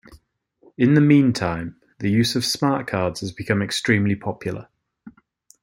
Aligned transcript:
In 0.79 0.95
the 0.95 0.99
meantime, 0.99 1.79
the 1.99 2.09
use 2.09 2.35
of 2.35 2.41
smartcards 2.41 3.19
has 3.19 3.31
become 3.31 3.61
extremely 3.61 4.15
popular. 4.15 4.67